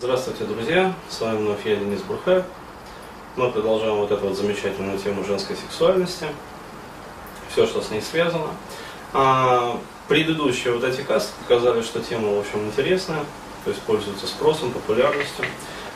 Здравствуйте, 0.00 0.44
друзья! 0.44 0.94
С 1.08 1.20
вами 1.20 1.38
вновь 1.38 1.66
я, 1.66 1.74
Денис 1.74 2.00
Бурхаев. 2.02 2.44
Мы 3.34 3.50
продолжаем 3.50 3.96
вот 3.96 4.12
эту 4.12 4.28
вот 4.28 4.36
замечательную 4.36 4.96
тему 4.96 5.24
женской 5.24 5.56
сексуальности. 5.56 6.28
Все, 7.50 7.66
что 7.66 7.82
с 7.82 7.90
ней 7.90 8.00
связано. 8.00 8.46
А, 9.12 9.76
предыдущие 10.06 10.72
вот 10.72 10.84
эти 10.84 11.00
касты 11.00 11.32
показали, 11.42 11.82
что 11.82 11.98
тема, 11.98 12.32
в 12.32 12.38
общем, 12.38 12.64
интересная, 12.66 13.24
то 13.64 13.70
есть 13.70 13.82
пользуется 13.82 14.28
спросом, 14.28 14.70
популярностью. 14.70 15.44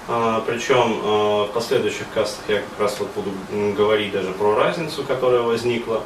А, 0.09 0.43
причем 0.45 1.01
а, 1.05 1.45
в 1.45 1.53
последующих 1.53 2.07
кастах 2.13 2.43
я 2.49 2.57
как 2.57 2.81
раз 2.81 2.99
вот 2.99 3.09
буду 3.15 3.31
говорить 3.77 4.11
даже 4.11 4.33
про 4.33 4.57
разницу, 4.57 5.05
которая 5.05 5.43
возникла 5.43 6.03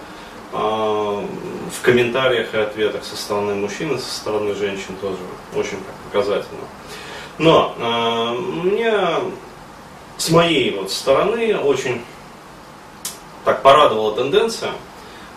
а, 0.52 1.26
в 1.72 1.80
комментариях 1.80 2.52
и 2.52 2.58
ответах 2.58 3.04
со 3.04 3.16
стороны 3.16 3.54
мужчин 3.54 3.96
и 3.96 3.98
со 3.98 4.14
стороны 4.14 4.54
женщин 4.54 4.94
тоже 5.00 5.16
очень 5.54 5.78
показательно. 6.04 6.60
Но 7.38 7.74
э, 7.78 8.30
мне 8.64 8.94
с 10.16 10.30
моей 10.30 10.70
вот 10.76 10.90
стороны 10.90 11.56
очень 11.58 12.02
так 13.44 13.62
порадовала 13.62 14.14
тенденция. 14.14 14.72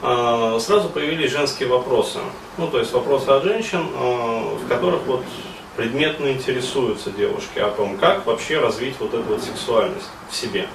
Э, 0.02 0.58
сразу 0.62 0.90
появились 0.90 1.32
женские 1.32 1.70
вопросы. 1.70 2.20
Ну, 2.58 2.68
то 2.68 2.80
есть 2.80 2.94
вопросы 2.94 3.30
от 3.30 3.44
женщин, 3.44 3.86
э, 3.94 4.56
в 4.64 4.68
которых 4.68 5.02
вот 5.06 5.24
предметно 5.76 6.32
интересуются 6.32 7.12
девушки 7.12 7.60
о 7.60 7.70
том, 7.70 7.98
как 7.98 8.26
вообще 8.26 8.60
развить 8.60 8.96
вот 9.00 9.14
эту 9.14 9.24
вот 9.24 9.42
сексуальность 9.42 10.10
в 10.30 10.36
себе. 10.36 10.68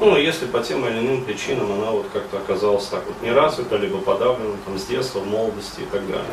Ну, 0.00 0.16
если 0.16 0.46
по 0.46 0.60
тем 0.60 0.86
или 0.86 0.98
иным 0.98 1.24
причинам 1.24 1.72
она 1.72 1.90
вот 1.90 2.06
как-то 2.12 2.38
оказалась 2.38 2.86
так 2.86 3.02
вот 3.06 3.22
не 3.22 3.32
развита, 3.32 3.76
либо 3.76 3.98
подавлена 3.98 4.56
там 4.64 4.78
с 4.78 4.84
детства, 4.84 5.20
в 5.20 5.26
молодости 5.26 5.80
и 5.80 5.84
так 5.84 6.06
далее. 6.06 6.24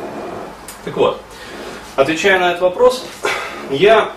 Так 0.84 0.96
вот, 0.96 1.20
отвечая 1.96 2.38
на 2.38 2.50
этот 2.50 2.62
вопрос, 2.62 3.04
я 3.70 4.12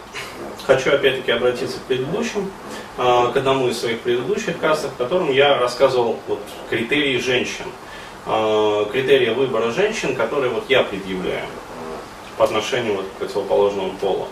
хочу 0.68 0.92
опять-таки 0.92 1.32
обратиться 1.32 1.80
к 1.80 1.84
предыдущим, 1.84 2.52
а, 2.98 3.32
к 3.32 3.38
одному 3.38 3.70
из 3.70 3.80
своих 3.80 4.02
предыдущих 4.02 4.60
кассов, 4.60 4.92
в 4.92 4.98
котором 4.98 5.32
я 5.32 5.58
рассказывал 5.58 6.18
вот, 6.28 6.40
критерии 6.70 7.18
женщин, 7.18 7.66
а, 8.26 8.86
критерии 8.92 9.30
выбора 9.30 9.72
женщин, 9.72 10.14
которые 10.16 10.52
вот 10.52 10.66
я 10.70 10.84
предъявляю 10.84 11.46
по 12.38 12.44
отношению 12.44 12.98
вот, 12.98 13.06
к 13.06 13.20
противоположному 13.20 13.92
полу. 13.94 14.28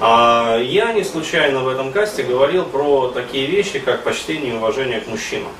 А 0.00 0.58
я 0.58 0.92
не 0.92 1.04
случайно 1.04 1.60
в 1.60 1.68
этом 1.68 1.92
касте 1.92 2.22
говорил 2.22 2.64
про 2.64 3.08
такие 3.08 3.46
вещи, 3.46 3.78
как 3.78 4.04
почтение 4.04 4.54
и 4.54 4.56
уважение 4.56 5.00
к 5.00 5.08
мужчинам. 5.08 5.50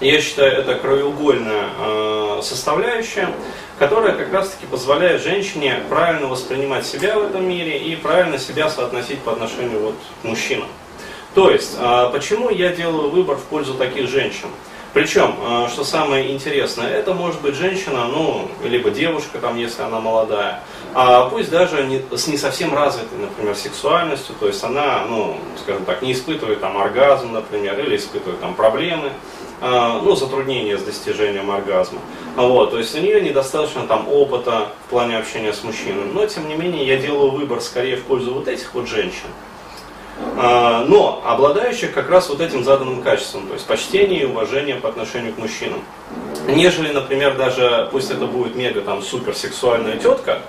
Я 0.00 0.20
считаю, 0.20 0.52
это 0.52 0.74
краеугольная 0.74 2.42
составляющая, 2.42 3.30
которая 3.78 4.12
как 4.14 4.32
раз-таки 4.32 4.66
позволяет 4.66 5.22
женщине 5.22 5.80
правильно 5.88 6.26
воспринимать 6.26 6.86
себя 6.86 7.18
в 7.18 7.24
этом 7.24 7.46
мире 7.48 7.78
и 7.78 7.96
правильно 7.96 8.38
себя 8.38 8.70
соотносить 8.70 9.20
по 9.20 9.32
отношению 9.32 9.80
вот, 9.80 9.94
к 10.22 10.24
мужчинам. 10.24 10.68
То 11.34 11.50
есть, 11.50 11.76
э, 11.78 12.08
почему 12.12 12.48
я 12.48 12.70
делаю 12.70 13.10
выбор 13.10 13.36
в 13.36 13.42
пользу 13.42 13.74
таких 13.74 14.08
женщин? 14.08 14.48
Причем, 14.94 15.36
э, 15.38 15.68
что 15.70 15.84
самое 15.84 16.32
интересное, 16.32 16.88
это 16.88 17.12
может 17.12 17.42
быть 17.42 17.54
женщина, 17.54 18.06
ну, 18.06 18.50
либо 18.64 18.88
девушка, 18.88 19.38
там, 19.38 19.58
если 19.58 19.82
она 19.82 20.00
молодая, 20.00 20.62
а 20.94 21.28
пусть 21.28 21.50
даже 21.50 21.84
не, 21.84 22.00
с 22.16 22.26
не 22.28 22.38
совсем 22.38 22.74
развитой, 22.74 23.18
например, 23.18 23.54
сексуальностью, 23.54 24.34
то 24.40 24.46
есть 24.46 24.64
она, 24.64 25.04
ну, 25.06 25.36
скажем 25.62 25.84
так, 25.84 26.00
не 26.00 26.12
испытывает 26.12 26.60
там 26.62 26.78
оргазм, 26.78 27.34
например, 27.34 27.78
или 27.80 27.96
испытывает 27.96 28.40
там 28.40 28.54
проблемы, 28.54 29.12
ну, 29.60 30.14
затруднения 30.14 30.76
с 30.76 30.82
достижением 30.82 31.50
оргазма. 31.50 32.00
Вот, 32.36 32.72
то 32.72 32.78
есть 32.78 32.94
у 32.94 33.00
нее 33.00 33.20
недостаточно 33.20 33.86
там 33.86 34.08
опыта 34.08 34.68
в 34.86 34.90
плане 34.90 35.16
общения 35.16 35.52
с 35.52 35.64
мужчиной. 35.64 36.04
Но, 36.12 36.26
тем 36.26 36.48
не 36.48 36.54
менее, 36.54 36.86
я 36.86 36.96
делаю 36.98 37.30
выбор 37.30 37.60
скорее 37.60 37.96
в 37.96 38.04
пользу 38.04 38.34
вот 38.34 38.48
этих 38.48 38.74
вот 38.74 38.86
женщин, 38.86 39.28
а, 40.38 40.84
но 40.86 41.22
обладающих 41.24 41.92
как 41.92 42.10
раз 42.10 42.28
вот 42.28 42.40
этим 42.40 42.64
заданным 42.64 43.02
качеством, 43.02 43.46
то 43.46 43.54
есть 43.54 43.66
почтение 43.66 44.22
и 44.22 44.24
уважение 44.24 44.76
по 44.76 44.88
отношению 44.88 45.34
к 45.34 45.38
мужчинам. 45.38 45.82
Нежели, 46.46 46.92
например, 46.92 47.36
даже, 47.36 47.88
пусть 47.90 48.10
это 48.10 48.26
будет 48.26 48.54
мега 48.54 48.80
там 48.82 49.02
суперсексуальная 49.02 49.96
тетка, 49.96 50.40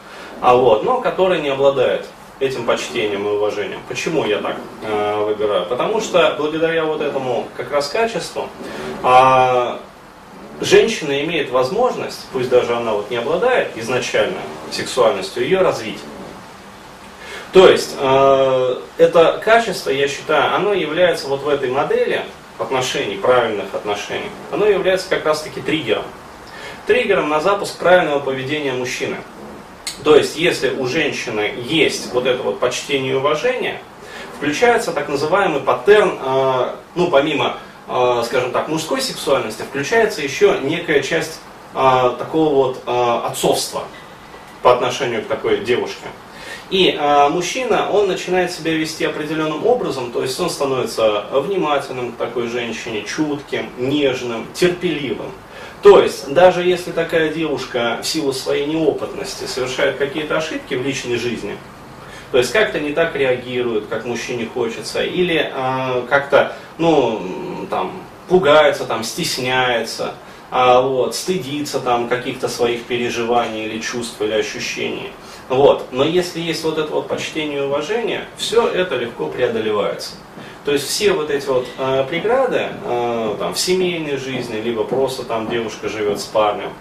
а 0.41 0.55
вот, 0.55 0.83
но 0.83 1.01
которая 1.01 1.41
не 1.41 1.49
обладает 1.49 2.05
этим 2.39 2.65
почтением 2.65 3.27
и 3.27 3.31
уважением. 3.31 3.81
Почему 3.87 4.25
я 4.25 4.39
так 4.39 4.57
э, 4.83 5.23
выбираю? 5.23 5.65
Потому 5.65 6.01
что 6.01 6.35
благодаря 6.37 6.85
вот 6.85 7.01
этому 7.01 7.47
как 7.55 7.71
раз 7.71 7.89
качеству 7.89 8.47
э, 9.03 9.77
женщина 10.61 11.23
имеет 11.23 11.49
возможность, 11.49 12.27
пусть 12.31 12.49
даже 12.49 12.75
она 12.75 12.93
вот 12.93 13.09
не 13.09 13.17
обладает 13.17 13.75
изначально 13.77 14.39
сексуальностью, 14.71 15.43
ее 15.43 15.61
развить. 15.61 15.99
То 17.53 17.67
есть 17.67 17.95
э, 17.99 18.81
это 18.97 19.41
качество, 19.43 19.89
я 19.89 20.07
считаю, 20.07 20.55
оно 20.55 20.73
является 20.73 21.27
вот 21.27 21.41
в 21.41 21.49
этой 21.49 21.71
модели 21.71 22.23
отношений, 22.59 23.15
правильных 23.15 23.73
отношений, 23.73 24.29
оно 24.51 24.67
является 24.67 25.09
как 25.09 25.25
раз-таки 25.25 25.61
триггером. 25.61 26.03
Триггером 26.85 27.29
на 27.29 27.39
запуск 27.39 27.77
правильного 27.77 28.19
поведения 28.19 28.73
мужчины. 28.73 29.17
То 30.03 30.15
есть, 30.15 30.37
если 30.37 30.69
у 30.69 30.85
женщины 30.87 31.53
есть 31.57 32.13
вот 32.13 32.25
это 32.25 32.43
вот 32.43 32.59
почтение 32.59 33.13
и 33.13 33.15
уважение, 33.15 33.81
включается 34.37 34.91
так 34.91 35.09
называемый 35.09 35.61
паттерн, 35.61 36.17
э, 36.21 36.75
ну, 36.95 37.09
помимо, 37.09 37.57
э, 37.87 38.23
скажем 38.25 38.51
так, 38.51 38.67
мужской 38.67 39.01
сексуальности, 39.01 39.63
включается 39.63 40.21
еще 40.21 40.59
некая 40.61 41.01
часть 41.01 41.39
э, 41.73 42.15
такого 42.19 42.53
вот 42.53 42.87
отцовства 42.87 43.83
по 44.61 44.73
отношению 44.73 45.23
к 45.23 45.27
такой 45.27 45.63
девушке. 45.63 46.07
И 46.69 46.89
э, 46.89 47.29
мужчина, 47.29 47.89
он 47.89 48.07
начинает 48.07 48.51
себя 48.51 48.73
вести 48.73 49.05
определенным 49.05 49.65
образом, 49.65 50.11
то 50.11 50.21
есть 50.21 50.37
он 50.39 50.49
становится 50.49 51.25
внимательным 51.31 52.11
к 52.11 52.17
такой 52.17 52.47
женщине, 52.47 53.03
чутким, 53.03 53.69
нежным, 53.77 54.45
терпеливым. 54.53 55.31
То 55.81 56.01
есть, 56.01 56.33
даже 56.33 56.63
если 56.63 56.91
такая 56.91 57.31
девушка 57.31 57.99
в 58.01 58.07
силу 58.07 58.33
своей 58.33 58.65
неопытности 58.65 59.45
совершает 59.45 59.97
какие-то 59.97 60.37
ошибки 60.37 60.73
в 60.73 60.85
личной 60.85 61.17
жизни, 61.17 61.55
то 62.31 62.39
есть 62.39 62.51
как-то 62.51 62.79
не 62.79 62.91
так 62.91 63.15
реагирует, 63.15 63.87
как 63.87 64.05
мужчине 64.05 64.47
хочется, 64.53 65.03
или 65.03 65.51
э, 65.53 66.01
как-то, 66.09 66.53
ну, 66.77 67.67
там, 67.69 67.93
пугается, 68.27 68.85
там, 68.85 69.03
стесняется, 69.03 70.15
а, 70.49 70.81
вот, 70.81 71.15
стыдится 71.15 71.79
там 71.79 72.09
каких-то 72.09 72.49
своих 72.49 72.83
переживаний 72.83 73.65
или 73.65 73.79
чувств 73.79 74.21
или 74.21 74.33
ощущений– 74.33 75.11
вот. 75.49 75.87
Но 75.91 76.03
если 76.03 76.39
есть 76.39 76.63
вот 76.63 76.77
это 76.77 76.91
вот 76.91 77.07
почтение 77.07 77.59
и 77.59 77.61
уважение, 77.61 78.25
все 78.37 78.67
это 78.67 78.95
легко 78.95 79.27
преодолевается. 79.27 80.11
То 80.67 80.73
есть 80.73 80.85
все 80.89 81.13
вот 81.13 81.29
эти 81.29 81.45
вот 81.45 81.65
э, 81.77 82.05
преграды 82.09 82.67
э, 82.83 83.35
там, 83.39 83.53
в 83.53 83.57
семейной 83.57 84.17
жизни, 84.17 84.57
либо 84.57 84.83
просто 84.83 85.23
там 85.23 85.49
девушка 85.49 85.87
живет 85.87 86.19
с 86.19 86.25
парнем, 86.25 86.73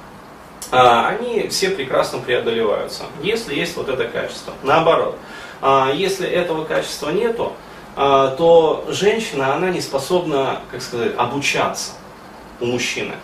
э, 0.73 0.77
они 0.77 1.47
все 1.51 1.69
прекрасно 1.69 2.19
преодолеваются, 2.19 3.05
если 3.23 3.55
есть 3.55 3.77
вот 3.77 3.89
это 3.89 4.09
качество. 4.09 4.55
Наоборот, 4.65 5.17
э, 5.63 5.93
если 5.95 6.29
этого 6.29 6.65
качества 6.65 7.11
нету, 7.11 7.53
э, 7.97 8.35
то 8.37 8.85
женщина, 8.89 9.55
она 9.55 9.71
не 9.71 9.81
способна, 9.81 10.63
как 10.73 10.83
сказать, 10.83 11.13
обучаться 11.17 11.93
у 12.59 12.67
мужчины. 12.67 13.15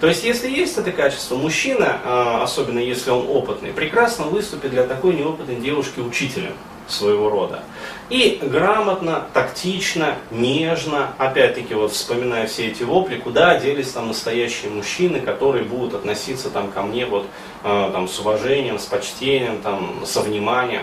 То 0.00 0.08
есть, 0.08 0.24
если 0.24 0.50
есть 0.50 0.76
это 0.78 0.90
качество, 0.90 1.36
мужчина, 1.36 2.42
особенно 2.42 2.80
если 2.80 3.10
он 3.10 3.24
опытный, 3.28 3.72
прекрасно 3.72 4.24
выступит 4.24 4.72
для 4.72 4.82
такой 4.82 5.14
неопытной 5.14 5.56
девушки 5.56 6.00
учителем 6.00 6.54
своего 6.88 7.30
рода. 7.30 7.62
И 8.10 8.38
грамотно, 8.42 9.26
тактично, 9.34 10.16
нежно, 10.30 11.12
опять-таки 11.18 11.74
вот 11.74 11.92
вспоминая 11.92 12.46
все 12.46 12.68
эти 12.68 12.82
вопли, 12.82 13.16
куда 13.16 13.58
делись 13.58 13.92
там 13.92 14.08
настоящие 14.08 14.70
мужчины, 14.70 15.20
которые 15.20 15.64
будут 15.64 15.94
относиться 15.94 16.48
там 16.48 16.70
ко 16.70 16.82
мне 16.82 17.04
вот 17.04 17.26
а, 17.62 17.92
там 17.92 18.08
с 18.08 18.18
уважением, 18.18 18.78
с 18.78 18.86
почтением, 18.86 19.60
там, 19.60 20.06
со 20.06 20.22
вниманием. 20.22 20.82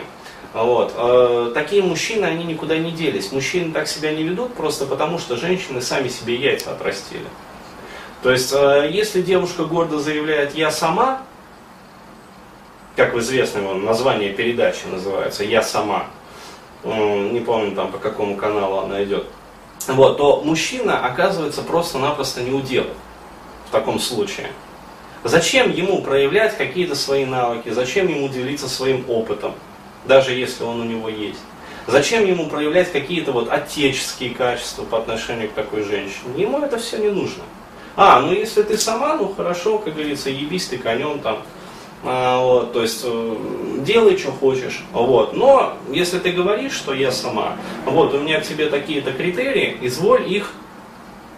Вот. 0.53 0.93
А, 0.95 1.51
такие 1.53 1.81
мужчины, 1.81 2.25
они 2.25 2.43
никуда 2.43 2.77
не 2.77 2.91
делись. 2.91 3.31
Мужчины 3.31 3.73
так 3.73 3.87
себя 3.87 4.11
не 4.11 4.23
ведут 4.23 4.53
просто 4.53 4.85
потому, 4.85 5.17
что 5.17 5.35
женщины 5.35 5.81
сами 5.81 6.09
себе 6.09 6.35
яйца 6.35 6.72
отрастили. 6.72 7.25
То 8.25 8.31
есть, 8.31 8.52
э, 8.53 8.90
если 8.91 9.22
девушка 9.22 9.66
гордо 9.66 9.99
заявляет 9.99 10.55
«я 10.55 10.72
сама», 10.72 11.22
как 12.95 13.13
в 13.13 13.19
известном 13.19 13.83
название 13.83 14.31
передачи 14.31 14.85
называется 14.91 15.43
«Я 15.43 15.61
сама», 15.61 16.07
не 16.83 17.39
помню 17.39 17.75
там 17.75 17.91
по 17.91 17.97
какому 17.97 18.35
каналу 18.35 18.79
она 18.79 19.03
идет, 19.03 19.25
вот, 19.87 20.17
то 20.17 20.41
мужчина 20.41 21.05
оказывается 21.05 21.61
просто-напросто 21.61 22.41
не 22.41 22.51
удел 22.51 22.85
в 23.67 23.71
таком 23.71 23.99
случае. 23.99 24.51
Зачем 25.23 25.71
ему 25.71 26.01
проявлять 26.01 26.55
какие-то 26.55 26.95
свои 26.95 27.25
навыки, 27.25 27.69
зачем 27.69 28.07
ему 28.07 28.29
делиться 28.29 28.69
своим 28.69 29.09
опытом, 29.09 29.53
даже 30.05 30.33
если 30.33 30.63
он 30.63 30.81
у 30.81 30.83
него 30.83 31.09
есть? 31.09 31.39
Зачем 31.87 32.25
ему 32.25 32.47
проявлять 32.47 32.91
какие-то 32.91 33.31
вот 33.31 33.51
отеческие 33.51 34.31
качества 34.31 34.83
по 34.83 34.97
отношению 34.97 35.49
к 35.49 35.53
такой 35.53 35.83
женщине? 35.83 36.33
Ему 36.35 36.59
это 36.59 36.77
все 36.77 36.97
не 36.97 37.09
нужно. 37.09 37.43
А, 37.95 38.21
ну 38.21 38.33
если 38.33 38.63
ты 38.63 38.77
сама, 38.77 39.15
ну 39.15 39.33
хорошо, 39.35 39.77
как 39.77 39.93
говорится, 39.93 40.29
ебись 40.29 40.67
ты 40.67 40.77
конем 40.77 41.19
там, 41.19 41.43
вот, 42.03 42.73
то 42.73 42.81
есть 42.81 43.01
э, 43.03 43.35
делай, 43.79 44.17
что 44.17 44.31
хочешь, 44.31 44.83
вот, 44.91 45.35
но 45.35 45.75
если 45.89 46.19
ты 46.19 46.31
говоришь, 46.31 46.73
что 46.73 46.93
я 46.93 47.11
сама, 47.11 47.57
вот, 47.85 48.13
у 48.13 48.19
меня 48.19 48.39
к 48.39 48.43
тебе 48.43 48.69
такие-то 48.69 49.11
критерии, 49.11 49.77
изволь 49.81 50.31
их, 50.31 50.51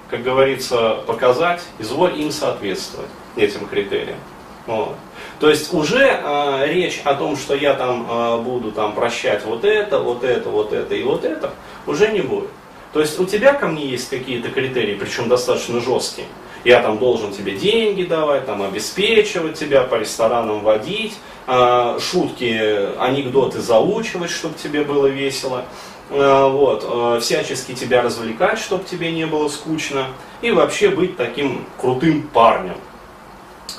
как 0.10 0.24
говорится, 0.24 1.04
показать, 1.08 1.62
изволь 1.80 2.20
им 2.20 2.32
соответствовать, 2.32 3.10
этим 3.36 3.66
критериям. 3.68 4.18
Вот. 4.66 4.96
То 5.40 5.50
есть 5.50 5.74
уже 5.74 6.04
э, 6.04 6.68
речь 6.68 7.02
о 7.06 7.14
том, 7.14 7.38
что 7.38 7.56
я 7.56 7.74
там 7.74 8.06
э, 8.10 8.42
буду 8.42 8.72
там 8.72 8.94
прощать 8.94 9.46
вот 9.46 9.64
это, 9.64 10.00
вот 10.00 10.24
это, 10.24 10.50
вот 10.50 10.74
это 10.74 10.94
и 10.96 11.04
вот 11.04 11.24
это, 11.24 11.54
уже 11.86 12.12
не 12.12 12.22
будет. 12.22 12.50
То 12.92 13.00
есть 13.00 13.20
у 13.20 13.26
тебя 13.26 13.54
ко 13.54 13.68
мне 13.68 13.86
есть 13.86 14.10
какие-то 14.10 14.50
критерии, 14.50 14.96
причем 14.96 15.30
достаточно 15.30 15.80
жесткие. 15.80 16.28
Я 16.68 16.82
там 16.82 16.98
должен 16.98 17.32
тебе 17.32 17.54
деньги 17.54 18.04
давать, 18.04 18.46
там 18.46 18.62
обеспечивать 18.62 19.58
тебя, 19.58 19.84
по 19.84 19.96
ресторанам 19.96 20.60
водить, 20.60 21.14
э, 21.48 21.98
шутки, 22.02 23.00
анекдоты 23.00 23.62
заучивать, 23.62 24.30
чтобы 24.30 24.56
тебе 24.56 24.84
было 24.84 25.08
весело. 25.08 25.64
Э, 26.10 26.50
вот, 26.50 26.84
э, 26.86 27.20
всячески 27.22 27.74
тебя 27.74 28.02
развлекать, 28.02 28.60
чтобы 28.60 28.84
тебе 28.84 29.14
не 29.14 29.26
было 29.26 29.48
скучно. 29.48 30.08
И 30.42 30.52
вообще 30.52 30.90
быть 30.90 31.16
таким 31.16 31.64
крутым 31.80 32.24
парнем. 32.24 32.76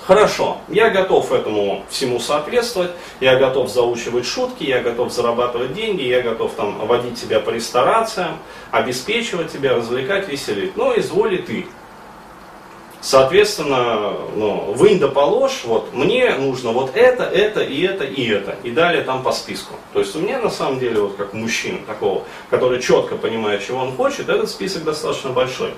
Хорошо, 0.07 0.57
я 0.69 0.89
готов 0.89 1.31
этому 1.31 1.85
всему 1.91 2.19
соответствовать, 2.19 2.93
я 3.21 3.37
готов 3.37 3.69
заучивать 3.69 4.25
шутки, 4.25 4.65
я 4.65 4.81
готов 4.81 5.13
зарабатывать 5.13 5.75
деньги, 5.75 6.05
я 6.05 6.23
готов 6.23 6.55
там 6.55 6.87
водить 6.87 7.21
тебя 7.21 7.41
по 7.41 7.51
ресторациям, 7.51 8.39
обеспечивать 8.71 9.53
тебя, 9.53 9.75
развлекать, 9.75 10.27
веселить. 10.27 10.75
Но 10.75 10.99
изволи 10.99 11.37
ты. 11.37 11.67
Соответственно, 13.01 14.13
ну, 14.35 14.73
вынь 14.73 14.99
да 14.99 15.07
положь, 15.07 15.63
вот, 15.65 15.95
мне 15.95 16.35
нужно 16.35 16.73
вот 16.73 16.97
это, 16.97 17.23
это, 17.23 17.61
и 17.61 17.83
это, 17.83 18.05
и 18.05 18.27
это. 18.27 18.57
И 18.65 18.73
далее 18.73 19.05
там 19.05 19.23
по 19.23 19.31
списку. 19.31 19.75
То 19.93 20.01
есть 20.01 20.17
у 20.17 20.19
меня 20.19 20.41
на 20.41 20.51
самом 20.51 20.81
деле, 20.81 21.01
вот 21.03 21.17
как 21.17 21.33
мужчина 21.33 21.79
такого, 21.87 22.25
который 22.51 22.83
четко 22.83 23.15
понимает, 23.15 23.65
чего 23.65 23.79
он 23.79 23.95
хочет, 23.95 24.29
этот 24.29 24.51
список 24.51 24.83
достаточно 24.83 25.31
большой. 25.31 25.75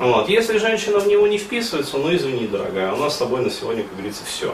Вот. 0.00 0.28
Если 0.28 0.58
женщина 0.58 0.98
в 0.98 1.06
него 1.06 1.26
не 1.28 1.38
вписывается, 1.38 1.98
ну 1.98 2.14
извини, 2.14 2.48
дорогая, 2.48 2.92
у 2.92 2.96
нас 2.96 3.14
с 3.14 3.18
тобой 3.18 3.42
на 3.42 3.50
сегодня, 3.50 3.84
как 3.84 3.92
говорится, 3.92 4.22
все. 4.24 4.52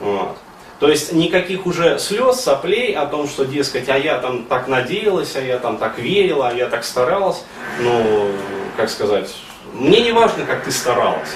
Вот. 0.00 0.36
То 0.80 0.88
есть 0.88 1.12
никаких 1.12 1.66
уже 1.66 1.98
слез, 1.98 2.40
соплей 2.40 2.94
о 2.94 3.06
том, 3.06 3.28
что, 3.28 3.44
дескать, 3.44 3.88
а 3.88 3.96
я 3.96 4.18
там 4.18 4.44
так 4.44 4.66
надеялась, 4.66 5.36
а 5.36 5.40
я 5.40 5.58
там 5.58 5.78
так 5.78 5.98
верила, 5.98 6.48
а 6.48 6.54
я 6.54 6.66
так 6.68 6.84
старалась. 6.84 7.44
Ну, 7.80 8.32
как 8.76 8.90
сказать, 8.90 9.30
мне 9.72 10.00
не 10.00 10.12
важно, 10.12 10.44
как 10.44 10.64
ты 10.64 10.70
старалась. 10.70 11.30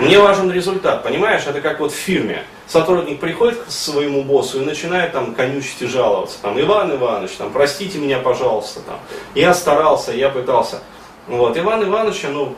Мне 0.00 0.18
важен 0.18 0.50
результат, 0.50 1.02
понимаешь? 1.02 1.42
Это 1.46 1.60
как 1.60 1.80
вот 1.80 1.92
в 1.92 1.96
фирме. 1.96 2.44
Сотрудник 2.66 3.20
приходит 3.20 3.62
к 3.62 3.70
своему 3.70 4.22
боссу 4.22 4.62
и 4.62 4.64
начинает 4.64 5.12
там 5.12 5.34
конючить 5.34 5.82
и 5.82 5.86
жаловаться. 5.86 6.38
Там, 6.42 6.60
Иван 6.60 6.94
Иванович, 6.94 7.32
там, 7.32 7.52
простите 7.52 7.98
меня, 7.98 8.18
пожалуйста, 8.18 8.80
там, 8.80 8.98
я 9.34 9.54
старался, 9.54 10.12
я 10.12 10.30
пытался. 10.30 10.80
Вот. 11.28 11.56
Иван 11.56 11.84
Ивановича, 11.84 12.28
ну, 12.28 12.56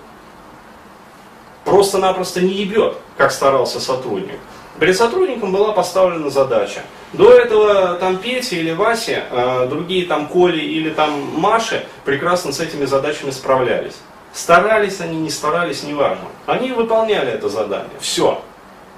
просто-напросто 1.64 2.40
не 2.40 2.54
ебет, 2.54 2.96
как 3.16 3.32
старался 3.32 3.80
сотрудник. 3.80 4.38
Перед 4.78 4.96
сотрудником 4.96 5.52
была 5.52 5.72
поставлена 5.72 6.30
задача. 6.30 6.82
До 7.12 7.32
этого 7.32 7.94
там 7.94 8.18
Петя 8.18 8.56
или 8.56 8.72
Вася, 8.72 9.24
э, 9.30 9.66
другие 9.68 10.06
там 10.06 10.28
Коли 10.28 10.60
или 10.60 10.90
там 10.90 11.12
Маши 11.40 11.86
прекрасно 12.04 12.52
с 12.52 12.60
этими 12.60 12.84
задачами 12.84 13.30
справлялись. 13.30 13.94
Старались 14.36 15.00
они, 15.00 15.16
не 15.16 15.30
старались, 15.30 15.82
неважно. 15.82 16.26
Они 16.44 16.70
выполняли 16.70 17.32
это 17.32 17.48
задание. 17.48 17.98
Все. 18.00 18.42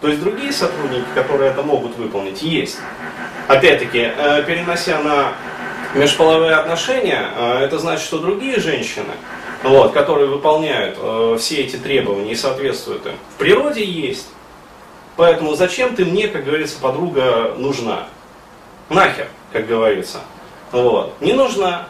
То 0.01 0.09
есть 0.09 0.21
другие 0.21 0.53
сотрудники, 0.53 1.07
которые 1.15 1.53
это 1.53 1.63
могут 1.63 1.97
выполнить, 1.97 2.43
есть. 2.43 2.79
Опять-таки, 3.47 4.11
э, 4.17 4.43
перенося 4.43 4.99
на 4.99 5.35
межполовые 5.95 6.57
отношения, 6.57 7.31
э, 7.37 7.59
это 7.61 7.79
значит, 7.79 8.05
что 8.05 8.19
другие 8.19 8.59
женщины, 8.59 9.13
вот, 9.63 9.93
которые 9.93 10.27
выполняют 10.27 10.99
э, 11.01 11.37
все 11.39 11.59
эти 11.63 11.77
требования 11.77 12.33
и 12.33 12.35
соответствуют 12.35 13.07
им, 13.07 13.15
в 13.37 13.39
природе 13.39 13.85
есть. 13.85 14.27
Поэтому 15.15 15.55
зачем 15.55 15.95
ты 15.95 16.05
мне, 16.05 16.27
как 16.27 16.47
говорится, 16.47 16.81
подруга 16.81 17.55
нужна? 17.57 18.09
Нахер, 18.89 19.29
как 19.53 19.69
говорится. 19.69 20.19
Вот. 20.73 21.15
Не 21.21 21.33
нужна. 21.33 21.87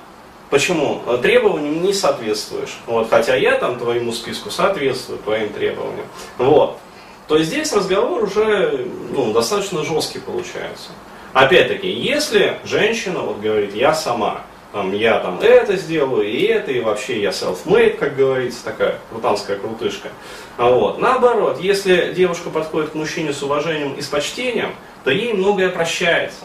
Почему? 0.50 1.02
Требованиям 1.20 1.82
не 1.82 1.92
соответствуешь. 1.92 2.78
Вот. 2.86 3.10
Хотя 3.10 3.36
я 3.36 3.56
там 3.56 3.78
твоему 3.78 4.12
списку 4.12 4.50
соответствую 4.50 5.18
твоим 5.18 5.50
требованиям. 5.50 6.06
Вот. 6.38 6.78
То 7.26 7.38
здесь 7.42 7.72
разговор 7.74 8.24
уже 8.24 8.86
ну, 9.12 9.32
достаточно 9.32 9.84
жесткий 9.84 10.18
получается. 10.18 10.90
Опять-таки, 11.34 11.88
если 11.90 12.58
женщина 12.64 13.20
вот 13.20 13.40
говорит, 13.40 13.74
я 13.74 13.92
сама, 13.92 14.42
там, 14.72 14.94
я 14.94 15.18
там 15.20 15.38
это 15.40 15.76
сделаю, 15.76 16.26
и 16.26 16.42
это, 16.44 16.72
и 16.72 16.80
вообще 16.80 17.20
я 17.20 17.30
self-made, 17.30 17.98
как 17.98 18.16
говорится, 18.16 18.64
такая 18.64 18.98
крутанская 19.10 19.58
крутышка. 19.58 20.08
А 20.56 20.70
вот. 20.70 20.98
Наоборот, 20.98 21.60
если 21.60 22.12
девушка 22.14 22.48
подходит 22.48 22.90
к 22.90 22.94
мужчине 22.94 23.34
с 23.34 23.42
уважением 23.42 23.94
и 23.94 24.00
с 24.00 24.06
почтением, 24.06 24.74
то 25.04 25.10
ей 25.10 25.34
многое 25.34 25.68
прощается. 25.68 26.44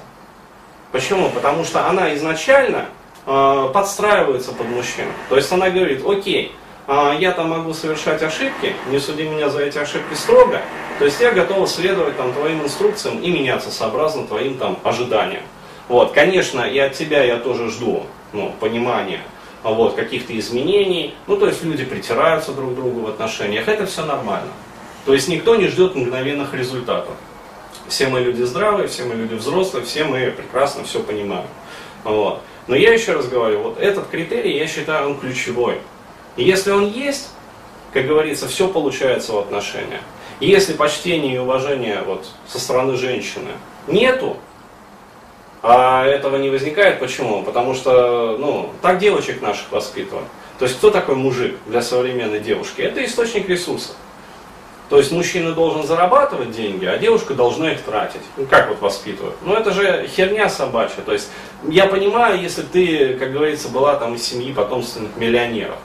Почему? 0.91 1.29
Потому 1.29 1.63
что 1.63 1.87
она 1.87 2.13
изначально 2.15 2.77
э, 2.79 2.85
подстраивается 3.25 4.51
под 4.51 4.67
мужчину. 4.67 5.11
То 5.29 5.37
есть 5.37 5.51
она 5.51 5.69
говорит, 5.69 6.03
окей, 6.05 6.53
э, 6.87 7.15
я 7.19 7.31
там 7.31 7.49
могу 7.49 7.73
совершать 7.73 8.21
ошибки, 8.21 8.75
не 8.89 8.99
суди 8.99 9.23
меня 9.23 9.49
за 9.49 9.61
эти 9.61 9.77
ошибки 9.77 10.13
строго, 10.13 10.61
то 10.99 11.05
есть 11.05 11.19
я 11.21 11.31
готова 11.31 11.67
следовать 11.67 12.17
там, 12.17 12.33
твоим 12.33 12.63
инструкциям 12.63 13.19
и 13.19 13.31
меняться 13.31 13.71
сообразно 13.71 14.27
твоим 14.27 14.57
там, 14.57 14.77
ожиданиям. 14.83 15.43
Вот, 15.87 16.11
конечно, 16.13 16.61
и 16.61 16.77
от 16.79 16.93
тебя 16.93 17.23
я 17.23 17.37
тоже 17.37 17.69
жду 17.69 18.03
ну, 18.31 18.53
понимания 18.59 19.21
вот, 19.63 19.95
каких-то 19.95 20.37
изменений. 20.37 21.15
Ну, 21.27 21.37
то 21.37 21.47
есть 21.47 21.63
люди 21.63 21.85
притираются 21.85 22.51
друг 22.51 22.71
к 22.71 22.75
другу 22.75 23.01
в 23.01 23.07
отношениях. 23.07 23.67
Это 23.67 23.85
все 23.85 24.05
нормально. 24.05 24.51
То 25.05 25.13
есть 25.13 25.27
никто 25.27 25.55
не 25.55 25.67
ждет 25.67 25.95
мгновенных 25.95 26.53
результатов. 26.53 27.13
Все 27.87 28.07
мы 28.07 28.21
люди 28.21 28.43
здравые, 28.43 28.87
все 28.87 29.03
мы 29.03 29.15
люди 29.15 29.33
взрослые, 29.33 29.85
все 29.85 30.05
мы 30.05 30.31
прекрасно 30.31 30.83
все 30.83 30.99
понимаем. 31.01 31.47
Вот. 32.03 32.41
Но 32.67 32.75
я 32.75 32.93
еще 32.93 33.13
раз 33.13 33.27
говорю, 33.27 33.61
вот 33.61 33.77
этот 33.79 34.07
критерий, 34.07 34.57
я 34.57 34.67
считаю, 34.67 35.09
он 35.09 35.19
ключевой. 35.19 35.79
И 36.37 36.43
если 36.43 36.71
он 36.71 36.87
есть, 36.89 37.29
как 37.91 38.07
говорится, 38.07 38.47
все 38.47 38.67
получается 38.67 39.33
в 39.33 39.37
отношениях. 39.39 40.01
И 40.39 40.47
если 40.47 40.73
почтения 40.73 41.35
и 41.35 41.37
уважения 41.37 42.01
вот, 42.05 42.27
со 42.47 42.59
стороны 42.59 42.97
женщины 42.97 43.51
нету, 43.87 44.37
а 45.61 46.05
этого 46.05 46.37
не 46.37 46.49
возникает, 46.49 46.99
почему? 46.99 47.43
Потому 47.43 47.73
что, 47.73 48.37
ну, 48.37 48.71
так 48.81 48.97
девочек 48.99 49.41
наших 49.41 49.71
воспитывают. 49.71 50.27
То 50.59 50.65
есть 50.65 50.77
кто 50.77 50.91
такой 50.91 51.15
мужик 51.15 51.55
для 51.67 51.81
современной 51.81 52.39
девушки? 52.39 52.81
Это 52.81 53.03
источник 53.03 53.47
ресурсов. 53.47 53.95
То 54.93 54.99
есть 54.99 55.11
мужчина 55.11 55.53
должен 55.53 55.81
зарабатывать 55.81 56.51
деньги, 56.51 56.85
а 56.85 56.99
девушка 56.99 57.33
должна 57.33 57.71
их 57.71 57.81
тратить. 57.81 58.21
Ну, 58.37 58.45
как 58.45 58.69
вот 58.69 58.79
воспитывают? 58.79 59.35
Ну 59.43 59.55
это 59.55 59.71
же 59.71 60.07
херня 60.07 60.49
собачья. 60.49 61.01
То 61.03 61.13
есть 61.13 61.31
я 61.67 61.87
понимаю, 61.87 62.39
если 62.39 62.61
ты, 62.61 63.15
как 63.15 63.31
говорится, 63.31 63.69
была 63.69 63.95
там 63.95 64.13
из 64.13 64.21
семьи 64.21 64.53
потомственных 64.53 65.17
миллионеров. 65.17 65.77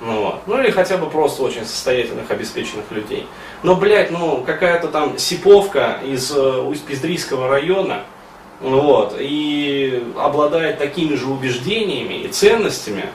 Ну, 0.00 0.22
вот. 0.22 0.42
ну 0.46 0.60
или 0.60 0.70
хотя 0.70 0.98
бы 0.98 1.10
просто 1.10 1.42
очень 1.42 1.64
состоятельных, 1.64 2.30
обеспеченных 2.30 2.84
людей. 2.92 3.26
Но, 3.64 3.74
блядь, 3.74 4.12
ну 4.12 4.44
какая-то 4.46 4.86
там 4.86 5.18
сиповка 5.18 5.98
из 6.04 6.30
э, 6.30 6.60
Усть-Пиздрийского 6.60 7.48
района, 7.48 8.02
вот, 8.60 9.16
и 9.18 10.12
обладает 10.16 10.78
такими 10.78 11.16
же 11.16 11.26
убеждениями 11.26 12.22
и 12.22 12.28
ценностями, 12.28 13.06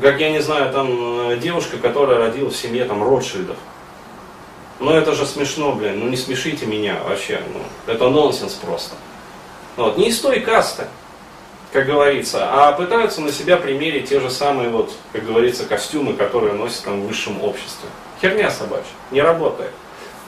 как, 0.00 0.20
я 0.20 0.30
не 0.30 0.38
знаю, 0.38 0.72
там 0.72 1.30
э, 1.32 1.38
девушка, 1.38 1.76
которая 1.78 2.28
родилась 2.28 2.54
в 2.54 2.56
семье 2.56 2.84
там 2.84 3.02
Ротшильдов. 3.02 3.56
Ну 4.80 4.92
это 4.92 5.12
же 5.12 5.26
смешно, 5.26 5.72
блин, 5.72 5.98
ну 6.00 6.08
не 6.08 6.16
смешите 6.16 6.66
меня 6.66 7.00
вообще, 7.02 7.40
ну, 7.52 7.60
это 7.92 8.08
нонсенс 8.08 8.54
просто. 8.54 8.94
Вот, 9.76 9.98
не 9.98 10.08
из 10.08 10.20
той 10.20 10.40
касты, 10.40 10.86
как 11.72 11.86
говорится, 11.86 12.48
а 12.50 12.72
пытаются 12.72 13.20
на 13.20 13.32
себя 13.32 13.56
примерить 13.56 14.08
те 14.08 14.20
же 14.20 14.30
самые, 14.30 14.70
вот, 14.70 14.92
как 15.12 15.26
говорится, 15.26 15.64
костюмы, 15.66 16.14
которые 16.14 16.54
носят 16.54 16.84
там 16.84 17.02
в 17.02 17.06
высшем 17.06 17.42
обществе. 17.42 17.88
Херня 18.20 18.50
собачья, 18.50 18.86
не 19.10 19.20
работает. 19.20 19.72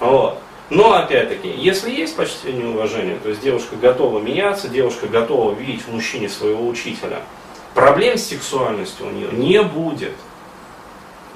Вот. 0.00 0.38
Но, 0.68 0.92
опять-таки, 0.92 1.48
если 1.48 1.90
есть 1.90 2.16
почтение 2.16 2.62
и 2.62 2.72
уважение, 2.72 3.18
то 3.20 3.28
есть 3.28 3.40
девушка 3.40 3.74
готова 3.74 4.20
меняться, 4.20 4.68
девушка 4.68 5.08
готова 5.08 5.52
видеть 5.52 5.82
в 5.82 5.92
мужчине 5.92 6.28
своего 6.28 6.66
учителя, 6.68 7.22
проблем 7.74 8.16
с 8.16 8.28
сексуальностью 8.28 9.06
у 9.06 9.10
нее 9.10 9.28
не 9.32 9.62
будет. 9.62 10.12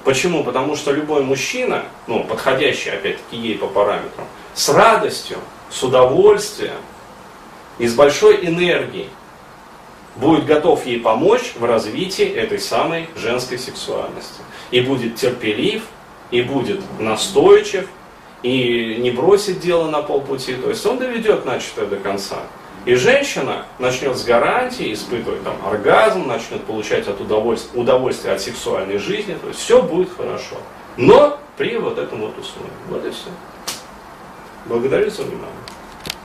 Почему? 0.05 0.43
Потому 0.43 0.75
что 0.75 0.91
любой 0.91 1.23
мужчина, 1.23 1.85
ну, 2.05 2.23
подходящий, 2.23 2.91
опять-таки, 2.91 3.37
ей 3.37 3.57
по 3.57 3.65
параметрам, 3.65 4.27
с 4.53 4.69
радостью, 4.69 5.39
с 5.71 5.81
удовольствием 5.81 6.77
и 7.79 7.87
с 7.87 7.95
большой 7.95 8.45
энергией 8.45 9.09
будет 10.15 10.45
готов 10.45 10.85
ей 10.85 10.99
помочь 10.99 11.53
в 11.55 11.65
развитии 11.65 12.25
этой 12.25 12.59
самой 12.59 13.09
женской 13.15 13.57
сексуальности. 13.57 14.41
И 14.69 14.79
будет 14.81 15.15
терпелив, 15.15 15.83
и 16.29 16.43
будет 16.43 16.81
настойчив, 16.99 17.87
и 18.43 18.97
не 18.99 19.09
бросит 19.09 19.59
дело 19.59 19.89
на 19.89 20.03
полпути, 20.03 20.53
то 20.53 20.69
есть 20.69 20.85
он 20.85 20.99
доведет 20.99 21.45
начатое 21.45 21.87
до 21.87 21.95
конца. 21.95 22.43
И 22.85 22.93
женщина 22.93 23.65
начнет 23.79 24.15
с 24.15 24.23
гарантией 24.23 24.93
испытывать 24.93 25.43
там 25.43 25.55
оргазм, 25.65 26.27
начнет 26.27 26.63
получать 26.65 27.07
от 27.07 27.19
удовольствия, 27.19 27.79
удовольствие 27.79 28.35
от 28.35 28.41
сексуальной 28.41 28.99
жизни, 28.99 29.35
то 29.41 29.47
есть 29.47 29.59
все 29.59 29.81
будет 29.81 30.15
хорошо. 30.15 30.57
Но 30.95 31.39
при 31.57 31.77
вот 31.77 31.97
этом 31.97 32.21
вот 32.21 32.37
условии. 32.37 32.69
Вот 32.89 33.03
и 33.03 33.09
все. 33.09 33.29
Благодарю 34.67 35.09
за 35.09 35.23
внимание. 35.23 35.64